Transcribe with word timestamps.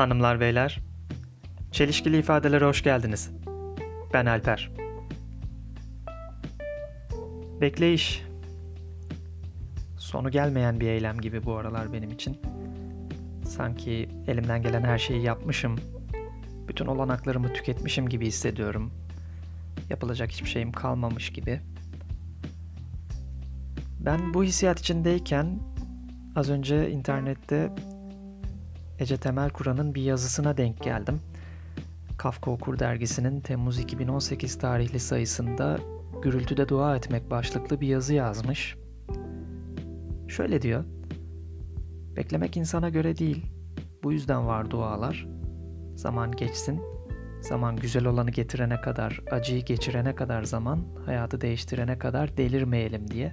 Hanımlar 0.00 0.40
beyler, 0.40 0.80
çelişkili 1.72 2.18
ifadelere 2.18 2.64
hoş 2.64 2.82
geldiniz. 2.82 3.30
Ben 4.12 4.26
Alper. 4.26 4.70
Bekleyiş. 7.60 8.22
Sonu 9.98 10.30
gelmeyen 10.30 10.80
bir 10.80 10.88
eylem 10.88 11.20
gibi 11.20 11.44
bu 11.44 11.56
aralar 11.56 11.92
benim 11.92 12.10
için. 12.10 12.40
Sanki 13.44 14.08
elimden 14.26 14.62
gelen 14.62 14.82
her 14.82 14.98
şeyi 14.98 15.22
yapmışım. 15.22 15.76
Bütün 16.68 16.86
olanaklarımı 16.86 17.52
tüketmişim 17.52 18.08
gibi 18.08 18.26
hissediyorum. 18.26 18.92
Yapılacak 19.90 20.30
hiçbir 20.30 20.48
şeyim 20.48 20.72
kalmamış 20.72 21.32
gibi. 21.32 21.60
Ben 24.00 24.34
bu 24.34 24.44
hissiyat 24.44 24.80
içindeyken 24.80 25.58
az 26.36 26.50
önce 26.50 26.90
internette 26.90 27.70
Ece 29.00 29.16
Temel 29.16 29.50
Kur'an'ın 29.50 29.94
bir 29.94 30.02
yazısına 30.02 30.56
denk 30.56 30.82
geldim. 30.82 31.20
Kafka 32.18 32.50
Okur 32.50 32.78
dergisinin 32.78 33.40
Temmuz 33.40 33.78
2018 33.78 34.58
tarihli 34.58 35.00
sayısında 35.00 35.78
Gürültüde 36.22 36.68
Dua 36.68 36.96
Etmek 36.96 37.30
başlıklı 37.30 37.80
bir 37.80 37.88
yazı 37.88 38.14
yazmış. 38.14 38.76
Şöyle 40.28 40.62
diyor. 40.62 40.84
Beklemek 42.16 42.56
insana 42.56 42.88
göre 42.88 43.18
değil. 43.18 43.46
Bu 44.02 44.12
yüzden 44.12 44.46
var 44.46 44.70
dualar. 44.70 45.28
Zaman 45.96 46.32
geçsin. 46.32 46.80
Zaman 47.40 47.76
güzel 47.76 48.06
olanı 48.06 48.30
getirene 48.30 48.80
kadar, 48.80 49.20
acıyı 49.30 49.64
geçirene 49.64 50.14
kadar 50.14 50.42
zaman, 50.42 50.80
hayatı 51.06 51.40
değiştirene 51.40 51.98
kadar 51.98 52.36
delirmeyelim 52.36 53.10
diye. 53.10 53.32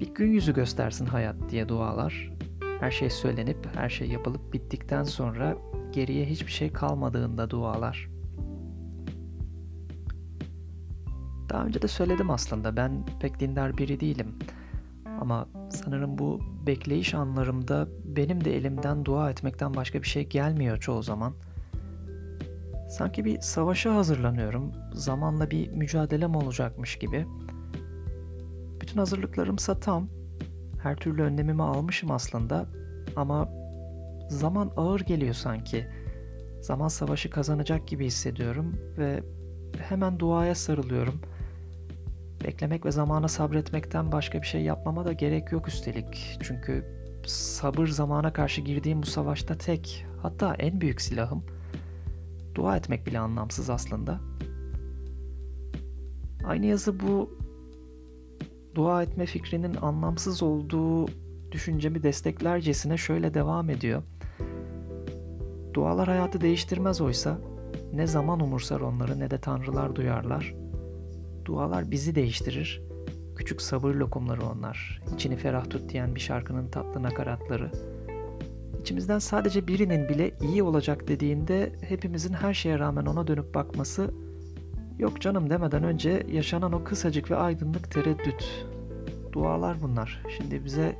Bir 0.00 0.14
gün 0.14 0.32
yüzü 0.32 0.54
göstersin 0.54 1.06
hayat 1.06 1.36
diye 1.50 1.68
dualar. 1.68 2.40
Her 2.80 2.90
şey 2.90 3.10
söylenip, 3.10 3.76
her 3.76 3.88
şey 3.88 4.08
yapılıp 4.08 4.52
bittikten 4.52 5.04
sonra 5.04 5.56
geriye 5.92 6.26
hiçbir 6.26 6.52
şey 6.52 6.72
kalmadığında 6.72 7.50
dualar. 7.50 8.10
Daha 11.48 11.64
önce 11.64 11.82
de 11.82 11.88
söyledim 11.88 12.30
aslında 12.30 12.76
ben 12.76 13.06
pek 13.20 13.40
dindar 13.40 13.78
biri 13.78 14.00
değilim. 14.00 14.34
Ama 15.20 15.48
sanırım 15.70 16.18
bu 16.18 16.40
bekleyiş 16.66 17.14
anlarımda 17.14 17.88
benim 18.04 18.44
de 18.44 18.56
elimden 18.56 19.04
dua 19.04 19.30
etmekten 19.30 19.74
başka 19.74 20.02
bir 20.02 20.06
şey 20.06 20.28
gelmiyor 20.28 20.76
çoğu 20.76 21.02
zaman. 21.02 21.34
Sanki 22.88 23.24
bir 23.24 23.40
savaşa 23.40 23.94
hazırlanıyorum. 23.94 24.72
Zamanla 24.92 25.50
bir 25.50 25.70
mücadelem 25.70 26.34
olacakmış 26.34 26.98
gibi. 26.98 27.26
Bütün 28.80 28.98
hazırlıklarımsa 28.98 29.80
tam. 29.80 30.19
Her 30.82 30.96
türlü 30.96 31.22
önlemimi 31.22 31.62
almışım 31.62 32.10
aslında 32.10 32.66
ama 33.16 33.48
zaman 34.28 34.72
ağır 34.76 35.00
geliyor 35.00 35.34
sanki. 35.34 35.86
Zaman 36.60 36.88
savaşı 36.88 37.30
kazanacak 37.30 37.88
gibi 37.88 38.06
hissediyorum 38.06 38.76
ve 38.98 39.22
hemen 39.88 40.18
duaya 40.18 40.54
sarılıyorum. 40.54 41.20
Beklemek 42.44 42.86
ve 42.86 42.90
zamana 42.90 43.28
sabretmekten 43.28 44.12
başka 44.12 44.42
bir 44.42 44.46
şey 44.46 44.62
yapmama 44.62 45.04
da 45.04 45.12
gerek 45.12 45.52
yok 45.52 45.68
üstelik. 45.68 46.38
Çünkü 46.42 46.84
sabır 47.26 47.86
zamana 47.86 48.32
karşı 48.32 48.60
girdiğim 48.60 49.02
bu 49.02 49.06
savaşta 49.06 49.58
tek, 49.58 50.06
hatta 50.22 50.54
en 50.54 50.80
büyük 50.80 51.00
silahım. 51.00 51.44
Dua 52.54 52.76
etmek 52.76 53.06
bile 53.06 53.18
anlamsız 53.18 53.70
aslında. 53.70 54.20
Aynı 56.44 56.66
yazı 56.66 57.00
bu 57.00 57.38
dua 58.74 59.02
etme 59.02 59.26
fikrinin 59.26 59.74
anlamsız 59.74 60.42
olduğu 60.42 61.08
düşüncemi 61.52 62.02
desteklercesine 62.02 62.96
şöyle 62.96 63.34
devam 63.34 63.70
ediyor. 63.70 64.02
Dualar 65.74 66.08
hayatı 66.08 66.40
değiştirmez 66.40 67.00
oysa 67.00 67.38
ne 67.92 68.06
zaman 68.06 68.40
umursar 68.40 68.80
onları 68.80 69.20
ne 69.20 69.30
de 69.30 69.38
tanrılar 69.38 69.96
duyarlar. 69.96 70.54
Dualar 71.44 71.90
bizi 71.90 72.14
değiştirir. 72.14 72.82
Küçük 73.36 73.62
sabır 73.62 73.94
lokumları 73.94 74.46
onlar. 74.46 75.02
İçini 75.14 75.36
ferah 75.36 75.70
tut 75.70 75.90
diyen 75.92 76.14
bir 76.14 76.20
şarkının 76.20 76.68
tatlı 76.68 77.02
nakaratları. 77.02 77.70
İçimizden 78.80 79.18
sadece 79.18 79.66
birinin 79.66 80.08
bile 80.08 80.32
iyi 80.42 80.62
olacak 80.62 81.08
dediğinde 81.08 81.72
hepimizin 81.88 82.34
her 82.34 82.54
şeye 82.54 82.78
rağmen 82.78 83.06
ona 83.06 83.26
dönüp 83.26 83.54
bakması 83.54 84.14
yok 85.00 85.20
canım 85.20 85.50
demeden 85.50 85.84
önce 85.84 86.26
yaşanan 86.32 86.72
o 86.72 86.84
kısacık 86.84 87.30
ve 87.30 87.36
aydınlık 87.36 87.90
tereddüt. 87.90 88.66
Dualar 89.32 89.82
bunlar. 89.82 90.22
Şimdi 90.36 90.64
bize 90.64 90.96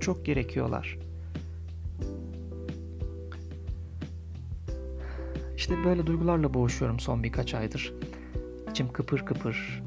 çok 0.00 0.26
gerekiyorlar. 0.26 0.98
İşte 5.56 5.84
böyle 5.84 6.06
duygularla 6.06 6.54
boğuşuyorum 6.54 7.00
son 7.00 7.22
birkaç 7.22 7.54
aydır. 7.54 7.94
İçim 8.70 8.92
kıpır 8.92 9.18
kıpır. 9.26 9.82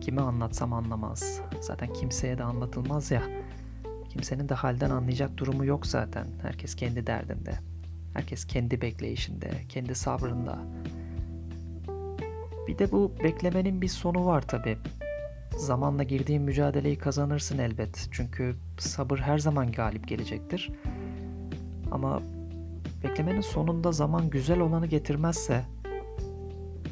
Kime 0.00 0.20
anlatsam 0.20 0.72
anlamaz. 0.72 1.40
Zaten 1.60 1.92
kimseye 1.92 2.38
de 2.38 2.44
anlatılmaz 2.44 3.10
ya. 3.10 3.22
Kimsenin 4.08 4.48
de 4.48 4.54
halden 4.54 4.90
anlayacak 4.90 5.36
durumu 5.36 5.64
yok 5.64 5.86
zaten. 5.86 6.26
Herkes 6.42 6.74
kendi 6.74 7.06
derdinde. 7.06 7.58
Herkes 8.14 8.44
kendi 8.44 8.80
bekleyişinde, 8.80 9.50
kendi 9.68 9.94
sabrında. 9.94 10.58
Bir 12.68 12.78
de 12.78 12.92
bu 12.92 13.12
beklemenin 13.24 13.82
bir 13.82 13.88
sonu 13.88 14.26
var 14.26 14.42
tabi. 14.42 14.78
Zamanla 15.56 16.02
girdiğin 16.02 16.42
mücadeleyi 16.42 16.98
kazanırsın 16.98 17.58
elbet. 17.58 18.08
Çünkü 18.10 18.56
sabır 18.78 19.18
her 19.18 19.38
zaman 19.38 19.72
galip 19.72 20.08
gelecektir. 20.08 20.70
Ama 21.90 22.22
beklemenin 23.04 23.40
sonunda 23.40 23.92
zaman 23.92 24.30
güzel 24.30 24.60
olanı 24.60 24.86
getirmezse 24.86 25.64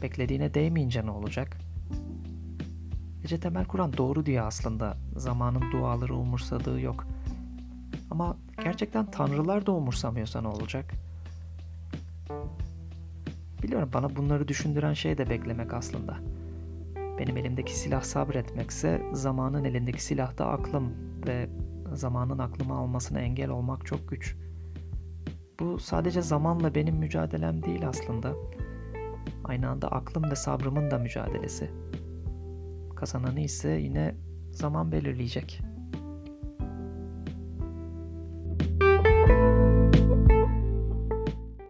beklediğine 0.03 0.55
değmeyince 0.55 1.07
ne 1.07 1.11
olacak? 1.11 1.57
Ece 3.25 3.41
Temel 3.41 3.65
Kur'an 3.65 3.97
doğru 3.97 4.27
diyor 4.27 4.47
aslında. 4.47 4.97
Zamanın 5.17 5.73
duaları 5.73 6.15
umursadığı 6.15 6.81
yok. 6.81 7.07
Ama 8.11 8.37
gerçekten 8.65 9.11
tanrılar 9.11 9.67
da 9.67 9.73
umursamıyorsa 9.73 10.41
ne 10.41 10.49
olacak? 10.49 11.06
Biliyorum 13.63 13.91
bana 13.95 14.17
bunları 14.17 14.49
düşündüren 14.49 14.93
şey 14.93 15.19
de 15.19 15.31
beklemek 15.31 15.75
aslında. 15.75 16.17
Benim 17.19 17.37
elimdeki 17.37 17.79
silah 17.79 18.03
sabretmekse 18.03 19.03
zamanın 19.13 19.65
elindeki 19.65 20.05
silah 20.05 20.39
da 20.39 20.47
aklım 20.47 20.93
ve 21.27 21.49
zamanın 21.93 22.39
aklımı 22.39 22.75
almasına 22.75 23.21
engel 23.21 23.51
olmak 23.51 23.87
çok 23.87 24.09
güç. 24.09 24.37
Bu 25.61 25.79
sadece 25.79 26.23
zamanla 26.23 26.75
benim 26.75 26.97
mücadelem 26.97 27.63
değil 27.63 27.89
aslında. 27.89 28.35
Aynı 29.45 29.69
anda 29.69 29.93
aklım 29.93 30.31
ve 30.31 30.37
sabrımın 30.37 30.91
da 30.91 30.99
mücadelesi. 30.99 31.71
Kazananı 32.97 33.41
ise 33.41 33.71
yine 33.71 34.15
zaman 34.53 34.93
belirleyecek.'' 34.93 35.76